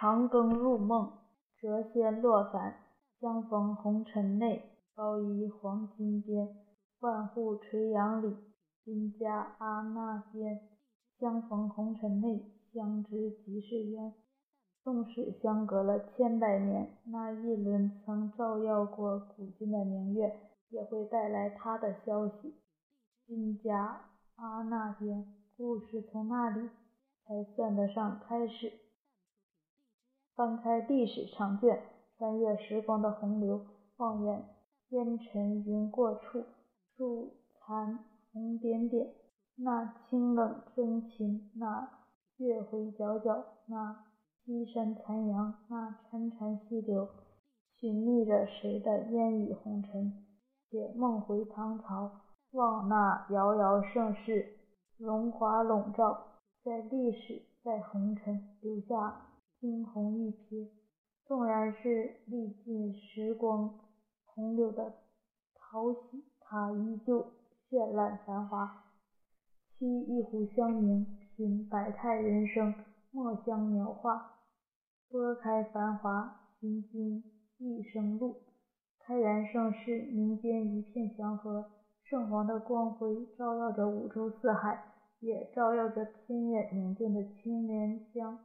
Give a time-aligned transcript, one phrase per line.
[0.00, 1.10] 长庚入梦，
[1.60, 2.76] 谪仙落凡。
[3.18, 6.54] 相逢红尘内，高衣黄金边。
[7.00, 8.36] 万户垂杨里，
[8.84, 10.60] 君家阿那边。
[11.18, 14.14] 相逢红尘内，相知即是缘。
[14.84, 20.32] 纵使相隔了千百年，那一轮曾照耀过古今的明月，
[20.68, 22.54] 也会带来他的消息。
[23.26, 24.02] 君家
[24.36, 25.26] 阿那边，
[25.56, 26.68] 故事从那里
[27.26, 28.72] 才算得上开始？
[30.38, 31.82] 翻开历史长卷，
[32.16, 34.44] 穿越时光的洪流，望眼
[34.90, 36.44] 烟尘云过处，
[36.96, 39.14] 树残红点点。
[39.56, 41.90] 那清冷真情，那
[42.36, 44.04] 月回皎皎，那
[44.44, 47.08] 西山残阳，那潺潺溪流，
[47.74, 50.24] 寻觅着谁的烟雨红尘？
[50.70, 52.12] 且梦回唐朝，
[52.52, 54.56] 望那遥遥盛世，
[54.98, 56.16] 荣华笼罩
[56.62, 59.24] 在历史，在红尘留下。
[59.60, 60.68] 惊鸿一瞥，
[61.26, 63.80] 纵然是历尽时光
[64.24, 64.94] 洪流的
[65.54, 67.26] 淘洗，它依旧
[67.68, 68.84] 绚烂繁华。
[69.80, 71.06] 沏一壶香茗，
[71.36, 72.72] 品百态人生，
[73.10, 74.38] 墨香描画，
[75.08, 77.24] 拨开繁华，寻君
[77.58, 78.36] 一生路。
[79.00, 81.70] 开元盛世，民间一片祥和，
[82.04, 84.84] 圣皇的光辉照耀着五洲四海，
[85.18, 88.38] 也照耀着偏远宁静的青莲乡。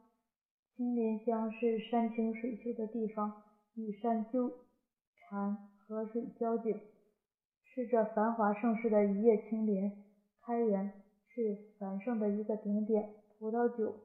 [0.76, 3.44] 青莲乡是山清水秀的地方，
[3.76, 4.52] 与山纠
[5.16, 6.80] 缠，河水交景，
[7.64, 10.04] 是这繁华盛世的一叶青莲。
[10.42, 10.92] 开元
[11.28, 13.96] 是繁盛的一个顶点，葡萄酒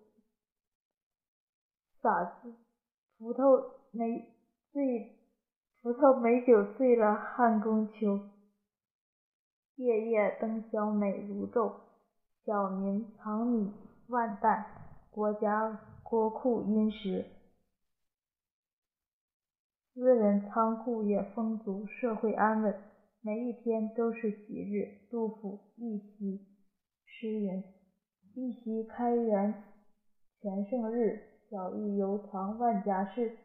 [2.02, 2.54] 洒子，
[3.18, 4.34] 葡萄美
[4.70, 5.16] 醉，
[5.82, 8.20] 葡萄美酒醉了汉宫秋。
[9.76, 11.72] 夜夜灯宵美如昼，
[12.44, 13.72] 小民藏米
[14.08, 14.66] 万担，
[15.10, 15.80] 国家。
[16.10, 17.26] 国库殷实，
[19.92, 22.74] 私人仓库也丰足，社会安稳，
[23.20, 25.06] 每一天都是吉日。
[25.10, 26.46] 杜甫一夕
[27.04, 27.62] 诗云
[28.34, 29.62] ：“一夕开元
[30.40, 33.36] 全盛日，小邑犹藏万家室。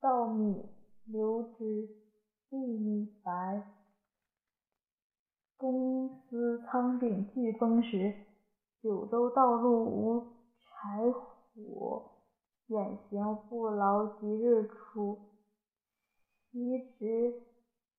[0.00, 0.64] 稻米
[1.04, 1.86] 流脂
[2.48, 3.62] 粒米白，
[5.58, 8.14] 公司仓顶俱丰实。
[8.82, 10.20] 九州道路无
[10.62, 11.32] 柴火。”
[12.68, 15.18] 远行不劳即日出，
[16.50, 17.42] 其直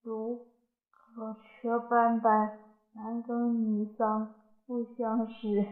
[0.01, 0.47] 如
[0.91, 2.59] 可车斑斑。
[2.93, 4.33] 男耕女桑
[4.65, 5.65] 不相识。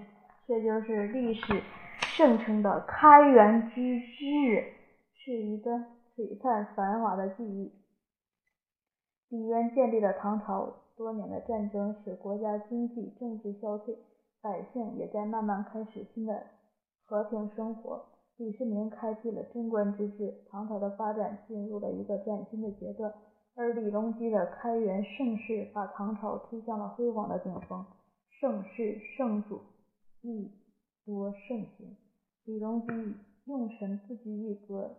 [0.47, 1.63] 这就是历史
[1.97, 4.73] 盛称的开元之治，
[5.15, 5.71] 是一个
[6.15, 7.73] 璀璨繁华的记忆。
[9.29, 13.97] 李渊建立了唐朝，多年的战争使国家经济政治消退，
[14.39, 16.45] 百姓也在慢慢开始新的
[17.05, 18.05] 和平生活。
[18.37, 23.13] 李世民开辟了贞观之治，唐朝的发展进入了一个崭新的阶段。
[23.55, 27.85] 而李隆基的开元盛世把唐朝推向了辉煌的顶峰。
[28.27, 29.61] 盛世盛主
[30.21, 30.51] 亦
[31.05, 31.95] 多盛行。
[32.43, 33.15] 李隆基
[33.45, 34.91] 用臣不拘一格，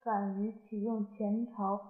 [0.00, 1.80] 敢于启用前朝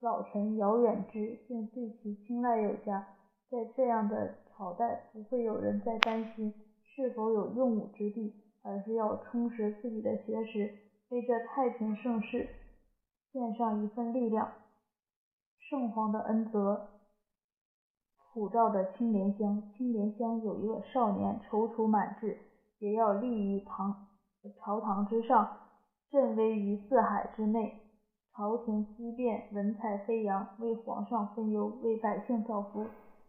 [0.00, 3.06] 老臣姚远之，并对其青睐有加。
[3.48, 6.52] 在这样的朝代，不会有人再担心
[6.82, 8.34] 是否有用武之地。
[8.62, 10.78] 而是要充实自己的学识，
[11.08, 12.48] 为这太平盛世
[13.32, 14.52] 献上一份力量。
[15.58, 16.88] 圣皇的恩泽
[18.32, 22.38] 普照着青莲乡，青莲乡有一个少年踌躇满志，
[22.78, 24.08] 也要立于堂
[24.58, 25.56] 朝堂之上，
[26.10, 27.80] 振威于四海之内。
[28.32, 32.86] 朝廷激变，文采飞扬，为皇上分忧，为百姓造福。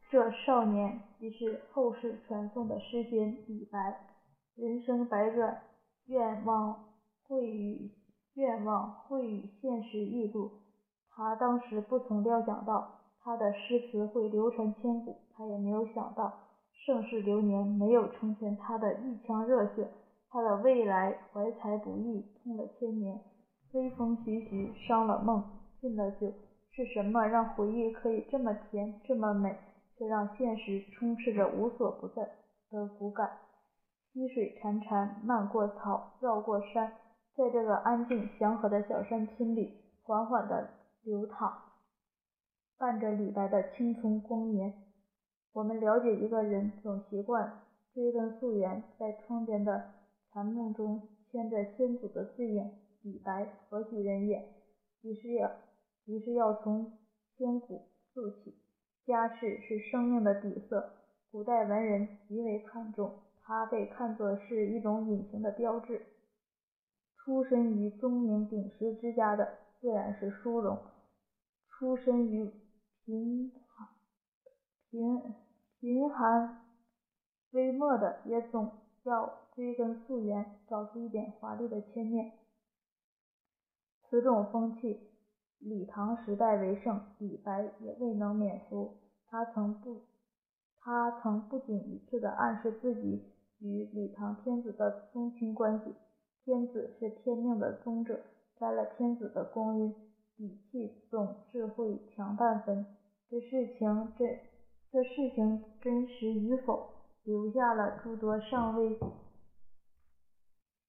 [0.09, 4.07] 这少年即是后世传颂的诗仙李白。
[4.55, 5.61] 人生百转，
[6.07, 6.83] 愿望
[7.27, 7.91] 会与
[8.35, 10.51] 愿望会与现实异度。
[11.09, 16.33] 他当时不曾料想到他的诗词会流传千古，他也没有想到
[16.85, 19.89] 盛世流年没有成全他的一腔热血。
[20.29, 23.19] 他的未来怀才不遇，痛了千年。
[23.73, 25.43] 微风徐徐，伤了梦，
[25.79, 26.31] 进了酒。
[26.73, 29.57] 是什么让回忆可以这么甜，这么美，
[29.97, 32.23] 却让现实充斥着无所不在
[32.69, 33.29] 的骨感？
[34.13, 36.91] 溪水潺潺，漫过草，绕过山，
[37.33, 40.67] 在这个安静祥和的小山村里，缓缓地
[41.03, 41.49] 流淌，
[42.77, 44.73] 伴着李白的青葱光年。
[45.53, 47.61] 我们了解一个人，总习惯
[47.93, 49.91] 追根溯源，在窗边的
[50.33, 52.69] 残梦中牵着先祖的字影。
[53.03, 54.45] 李白何许人也？
[55.03, 55.49] 于是要，
[56.05, 56.97] 于是要从
[57.37, 58.57] 千古溯起。
[59.05, 60.91] 家世是生命的底色，
[61.31, 63.13] 古代文人极为看重。
[63.51, 66.05] 它被看作是一种隐形的标志。
[67.17, 70.77] 出身于钟鸣鼎食之家的自然是殊荣；
[71.67, 72.49] 出身于
[73.03, 73.89] 贫寒
[74.89, 75.35] 贫
[75.81, 76.65] 贫寒
[77.51, 78.71] 微末的，也总
[79.03, 82.31] 要追根溯源，找出一点华丽的牵念。
[84.07, 85.11] 此种风气，
[85.59, 88.95] 李唐时代为盛，李白也未能免俗。
[89.27, 90.05] 他曾不，
[90.79, 93.29] 他曾不仅一次的暗示自己
[93.61, 95.95] 与李唐天子的宗亲关系。
[96.43, 98.19] 天子是天命的宗者，
[98.59, 99.93] 沾了天子的光晕，
[100.35, 102.85] 底气总是会强半分。
[103.29, 104.27] 这事情真，
[104.91, 106.89] 这事情真实与否，
[107.23, 108.97] 留下了诸多尚未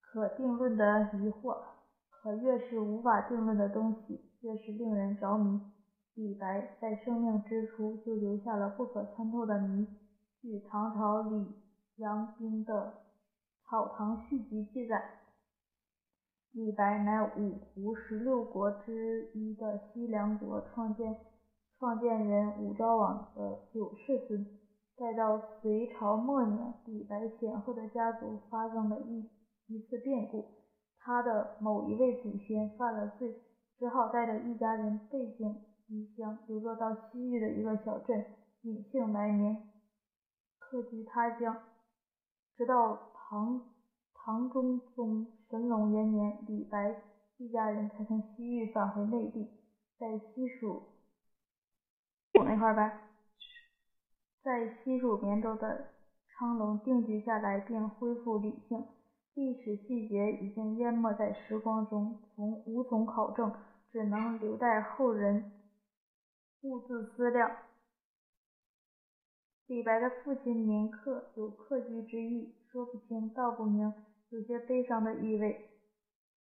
[0.00, 1.58] 可定论的疑惑。
[2.10, 5.60] 可越是无法定论的东西，越是令人着迷。
[6.14, 9.86] 李白在生命之初就留下了不可参透的谜。
[10.40, 11.46] 据唐朝李
[11.96, 12.94] 阳冰的
[13.68, 15.18] 《草堂续集》记载。
[16.52, 21.16] 李白乃五胡十六国之一的西凉国创建
[21.78, 24.46] 创建人武昭王的九世孙。
[24.96, 29.30] 再到隋朝末年，李白显赫的家族发生了一
[29.66, 30.44] 一次变故，
[30.98, 33.34] 他的某一位祖先犯了罪，
[33.78, 38.24] 只好带着一家人背井离乡，流落到西域的一个小镇，
[38.62, 39.56] 隐姓埋名，
[40.58, 41.56] 客居他乡，
[42.56, 43.62] 直到唐。
[44.24, 46.94] 唐中宗神龙元年，李白
[47.38, 49.50] 一家人才从西域返回内地，
[49.98, 50.80] 在西蜀
[52.34, 53.00] 那块儿呗
[54.44, 55.88] 在西蜀绵州的
[56.28, 58.86] 昌隆定居下来，并恢复理性。
[59.34, 63.52] 历史细节已经淹没在时光中，从无从考证，
[63.90, 65.50] 只能留待后人
[66.60, 67.50] 兀自思量。
[69.66, 73.92] 李白的父亲名客，有客居之意，说不清道不明。
[74.30, 75.68] 有些悲伤的意味。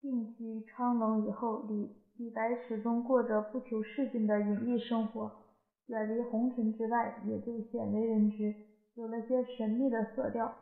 [0.02, 5.32] 定居昌隆以后，李李白始终过着不求世进的隐逸生活，
[5.88, 8.54] 远离红尘之外，也就鲜为人知，
[8.96, 10.54] 有了些神秘的色调。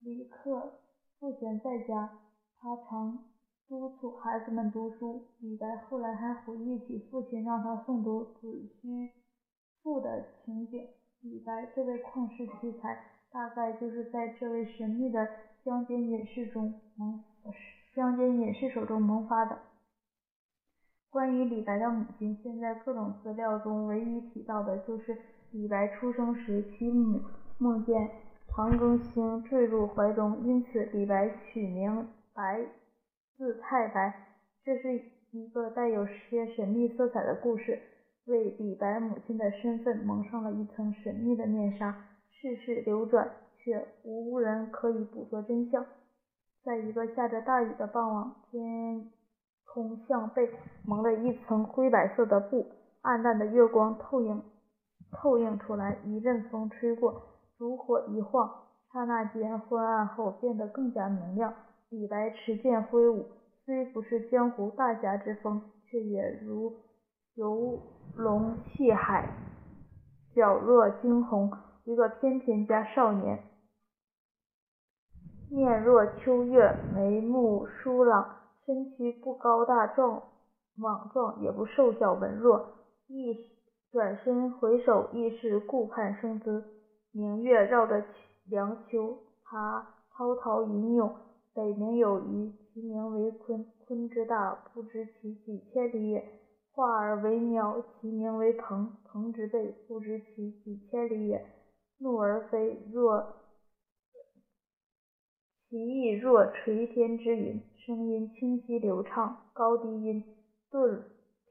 [0.00, 0.80] 李克
[1.18, 2.18] 赋闲在家，
[2.58, 3.24] 他常
[3.68, 5.26] 督促孩子们读书。
[5.40, 9.10] 李白后来还回忆起父亲让他诵读《子虚
[9.82, 10.88] 赋》的情景。
[11.30, 12.98] 李白这位旷世奇才，
[13.32, 15.28] 大概就是在这位神秘的。
[15.64, 17.24] 乡间隐士中萌，
[17.92, 19.58] 乡间隐士手中萌发的。
[21.10, 25.18] 关于李白的母亲，现在各种资料中唯一提到的就是
[25.50, 27.20] 李白出生时，其母
[27.58, 28.08] 梦见
[28.46, 32.64] 长庚星坠入怀中，因此李白取名白，
[33.36, 34.14] 字太白。
[34.62, 35.02] 这是
[35.32, 37.82] 一个带有些神秘色彩的故事，
[38.26, 42.04] 为李白母亲的身份蒙上了一层神秘的面纱。
[42.30, 43.30] 世事流转。
[43.66, 45.84] 却无人可以捕捉真相。
[46.62, 49.10] 在一个下着大雨的傍晚，天
[49.64, 50.48] 空向背
[50.84, 52.64] 蒙了一层灰白色的布，
[53.02, 54.40] 暗淡的月光透映
[55.10, 55.98] 透映出来。
[56.04, 57.20] 一阵风吹过，
[57.58, 58.48] 烛火一晃，
[58.92, 61.52] 刹那间昏暗后变得更加明亮。
[61.88, 63.26] 李白持剑挥舞，
[63.64, 66.72] 虽不是江湖大侠之风，却也如
[67.36, 67.78] 游
[68.14, 69.28] 龙戏海，
[70.34, 71.52] 皎若惊鸿。
[71.84, 73.38] 一个翩翩家少年。
[75.50, 80.22] 面若秋月，眉目疏朗，身躯不高大壮
[80.76, 82.68] 莽壮，也不瘦小文弱。
[83.06, 83.46] 一
[83.92, 86.64] 转身回首，亦是顾盼生姿。
[87.12, 88.02] 明月绕着
[88.46, 91.14] 凉丘，他滔滔吟咏。
[91.52, 93.66] 北冥有鱼，其名为鲲。
[93.86, 96.20] 鲲之大，不知其几千里也；
[96.76, 98.98] 化而为鸟，其名为鹏。
[99.04, 101.40] 鹏之背，不知其几千里也；
[101.96, 103.34] 怒而飞，若。
[105.70, 110.22] 其翼若垂天之云，声音清晰流畅，高低音
[110.70, 111.02] 顿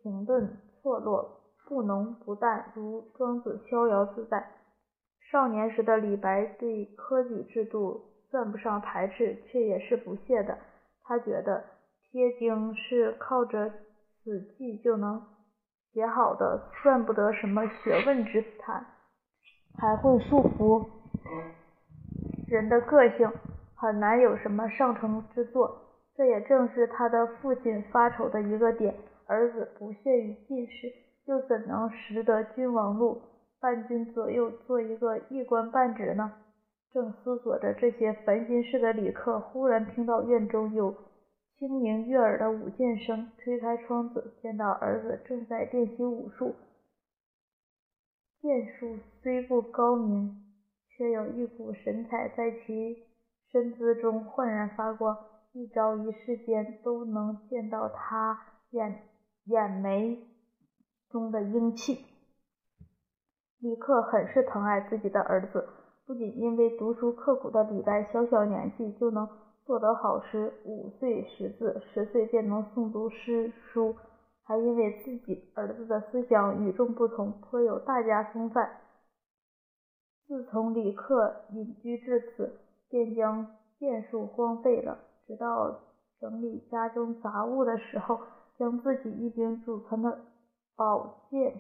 [0.03, 4.51] 停顿错落，不浓不淡，如庄子逍遥自在。
[5.31, 10.55] 少年时的李白对科举制度算不上排斥，却也是不屑的。
[11.01, 11.63] 他觉得
[12.11, 13.73] 贴经是靠着
[14.25, 15.21] 死记就能
[15.93, 18.83] 写好的，算不得什么学问之谈，
[19.77, 20.83] 还会束缚
[22.47, 23.31] 人的个性。
[23.75, 25.69] 很难有什么上乘之作，
[26.15, 28.95] 这也正是他的父亲发愁的一个点。
[29.27, 30.91] 儿子不屑于进士，
[31.25, 33.21] 又怎能识得君王路，
[33.59, 36.31] 伴君左右，做一个一官半职呢？
[36.91, 40.95] 正思索着这些烦心事的李克，忽然听到院中有
[41.57, 46.55] 清明悦耳的舞剑声，推开窗子，见到儿子正在练习武术。
[48.41, 50.43] 剑术虽不高明，
[50.89, 53.05] 却有一股神采在其。
[53.51, 55.17] 身姿中焕然发光，
[55.53, 58.37] 一朝一世间都能见到他
[58.71, 59.03] 眼
[59.45, 60.27] 眼眉
[61.09, 62.05] 中的英气。
[63.59, 65.69] 李克很是疼爱自己的儿子，
[66.05, 69.25] 不仅因为读书刻苦的李白小小年纪就能
[69.65, 73.95] 做得好诗，五岁识字，十岁便能诵读诗书，
[74.43, 78.81] 还因为自己儿子的思想与众不同，颇有大家风范。
[80.27, 85.79] 自从李克隐居至此，便将剑术荒废了，直到
[86.19, 88.19] 整理家中杂物的时候，
[88.59, 90.19] 将自己一柄祖传的
[90.75, 91.59] 宝剑。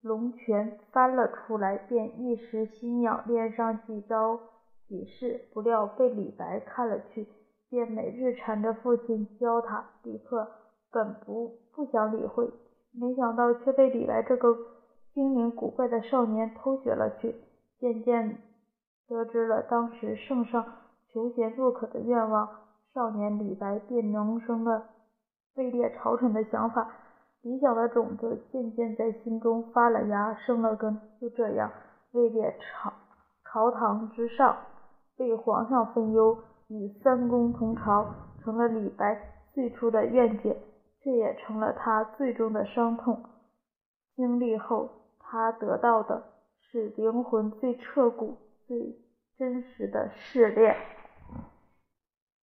[0.00, 4.38] 龙泉翻了出来，便一时心痒，练上几招
[4.92, 7.26] 几式，不料被李白看了去，
[7.70, 9.82] 便每日缠着父亲教他。
[10.02, 10.46] 李克
[10.90, 12.46] 本不不想理会，
[12.92, 14.54] 没想到却被李白这个
[15.14, 17.34] 精灵古怪的少年偷学了去。
[17.80, 18.36] 渐渐
[19.08, 20.62] 得知了当时圣上
[21.10, 22.46] 求贤若渴的愿望，
[22.92, 24.90] 少年李白便萌生了
[25.54, 26.92] 位列朝臣的想法。
[27.40, 31.00] 理想的种子渐渐在心中发了芽，生了根。
[31.18, 31.72] 就这样，
[32.12, 32.92] 位列朝
[33.44, 34.54] 朝堂之上，
[35.18, 36.38] 为皇上分忧，
[36.68, 39.20] 与三公同朝，成了李白
[39.52, 40.56] 最初的愿景，
[41.00, 43.22] 却也成了他最终的伤痛。
[44.16, 44.88] 经历后，
[45.18, 46.22] 他得到的
[46.60, 48.96] 是灵魂最彻骨、最
[49.36, 50.76] 真实的试炼。